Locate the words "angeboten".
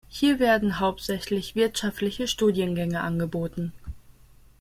3.01-3.71